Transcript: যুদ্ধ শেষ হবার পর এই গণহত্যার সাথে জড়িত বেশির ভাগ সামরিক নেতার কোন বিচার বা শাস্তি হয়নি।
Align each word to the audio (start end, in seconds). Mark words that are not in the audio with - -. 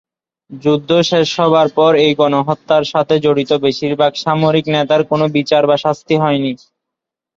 যুদ্ধ 0.51 0.89
শেষ 1.09 1.29
হবার 1.39 1.67
পর 1.77 1.91
এই 2.05 2.13
গণহত্যার 2.19 2.83
সাথে 2.93 3.15
জড়িত 3.25 3.51
বেশির 3.65 3.93
ভাগ 3.95 4.11
সামরিক 4.23 4.65
নেতার 4.75 5.01
কোন 5.09 5.21
বিচার 5.37 5.63
বা 5.69 5.75
শাস্তি 5.85 6.15
হয়নি। 6.23 6.51